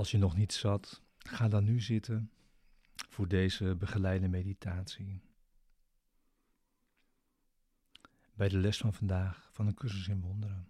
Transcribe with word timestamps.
Als 0.00 0.10
je 0.10 0.18
nog 0.18 0.36
niet 0.36 0.52
zat, 0.52 1.02
ga 1.18 1.48
dan 1.48 1.64
nu 1.64 1.80
zitten 1.80 2.30
voor 2.94 3.28
deze 3.28 3.74
begeleide 3.76 4.28
meditatie. 4.28 5.22
Bij 8.34 8.48
de 8.48 8.58
les 8.58 8.78
van 8.78 8.94
vandaag 8.94 9.50
van 9.52 9.66
een 9.66 9.74
cursus 9.74 10.08
in 10.08 10.20
wonderen. 10.20 10.68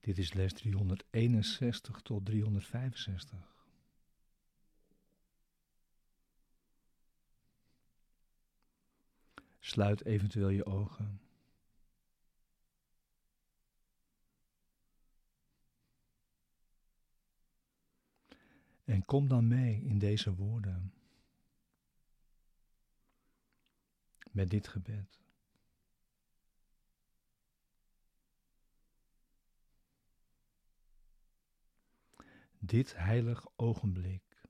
Dit 0.00 0.18
is 0.18 0.32
les 0.32 0.52
361 0.52 2.00
tot 2.00 2.24
365. 2.24 3.66
Sluit 9.58 10.04
eventueel 10.04 10.48
je 10.48 10.66
ogen. 10.66 11.20
En 18.84 19.04
kom 19.04 19.28
dan 19.28 19.48
mee 19.48 19.82
in 19.82 19.98
deze 19.98 20.34
woorden. 20.34 20.94
Met 24.30 24.50
dit 24.50 24.68
gebed. 24.68 25.20
Dit 32.58 32.96
heilig 32.96 33.46
ogenblik 33.56 34.48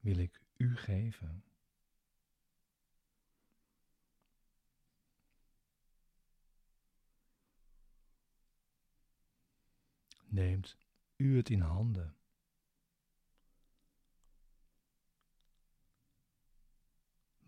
wil 0.00 0.18
ik 0.18 0.40
u 0.56 0.76
geven. 0.76 1.44
Neemt 10.24 10.76
u 11.16 11.36
het 11.36 11.50
in 11.50 11.60
handen. 11.60 12.16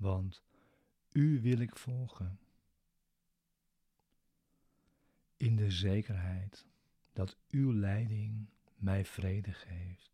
Want 0.00 0.42
u 1.12 1.40
wil 1.40 1.58
ik 1.58 1.76
volgen. 1.76 2.38
In 5.36 5.56
de 5.56 5.70
zekerheid 5.70 6.66
dat 7.12 7.36
uw 7.50 7.72
leiding 7.72 8.46
mij 8.76 9.04
vrede 9.04 9.52
geeft. 9.52 10.10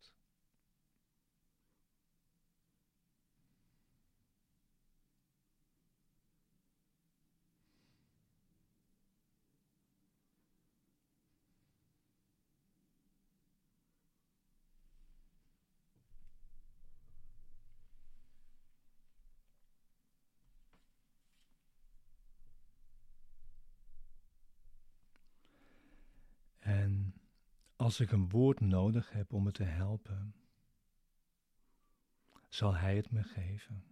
En 26.67 27.13
als 27.87 27.99
ik 27.99 28.11
een 28.11 28.29
woord 28.29 28.59
nodig 28.59 29.11
heb 29.11 29.33
om 29.33 29.43
me 29.43 29.51
te 29.51 29.63
helpen, 29.63 30.35
zal 32.49 32.75
Hij 32.75 32.95
het 32.95 33.11
me 33.11 33.23
geven. 33.23 33.83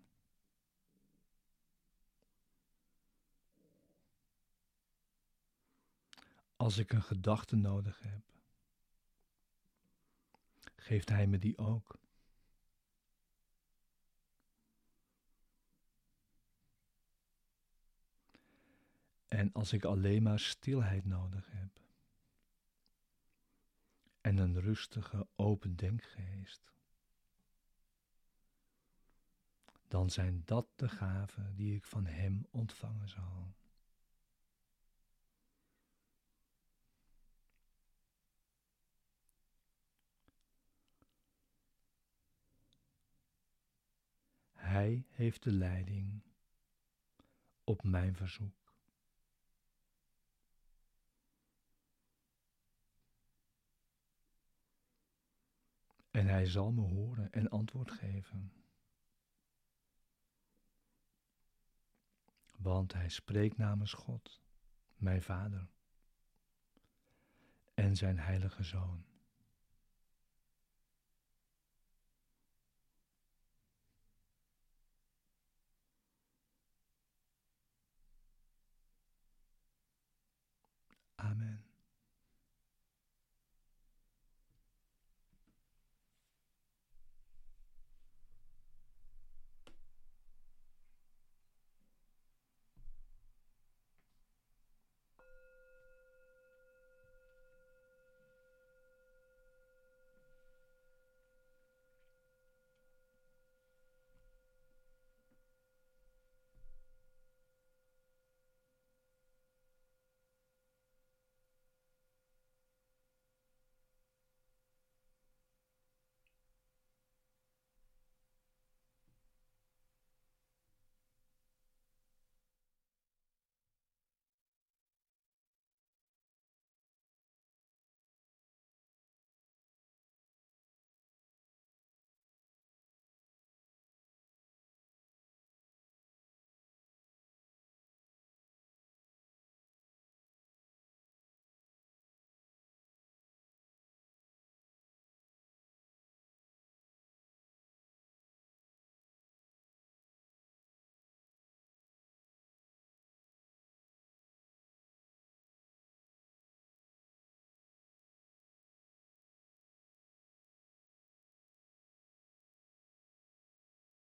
Als 6.55 6.78
ik 6.78 6.94
een 6.94 7.03
gedachte 7.03 7.55
nodig 7.55 8.00
heb, 8.01 8.23
geeft 10.75 11.09
Hij 11.09 11.28
me 11.28 11.38
die 11.38 11.57
ook. 11.57 11.97
En 19.28 19.53
als 19.53 19.73
ik 19.73 19.85
alleen 19.85 20.23
maar 20.23 20.39
stilheid 20.39 21.05
nodig 21.05 21.51
heb, 21.51 21.84
en 24.38 24.41
een 24.41 24.62
rustige, 24.62 25.28
open 25.35 25.75
denkgeest, 25.75 26.73
dan 29.88 30.09
zijn 30.09 30.41
dat 30.46 30.68
de 30.75 30.90
gaven 30.90 31.56
die 31.56 31.75
ik 31.75 31.84
van 31.85 32.06
Hem 32.06 32.47
ontvangen 32.51 33.09
zal. 33.09 33.53
Hij 44.53 45.06
heeft 45.09 45.44
de 45.44 45.52
leiding 45.52 46.22
op 47.63 47.84
mijn 47.84 48.16
verzoek. 48.16 48.66
En 56.16 56.28
hij 56.45 56.53
zal 56.53 56.72
me 56.72 56.81
horen 56.81 57.31
en 57.31 57.50
antwoord 57.50 57.91
geven. 57.91 58.51
Want 62.57 62.94
hij 62.94 63.09
spreekt 63.09 63.57
namens 63.57 63.94
God, 63.94 64.41
mijn 64.95 65.22
Vader, 65.22 65.67
en 67.73 67.95
zijn 67.95 68.19
Heilige 68.19 68.63
Zoon. 68.63 69.05
Amen. 81.16 81.75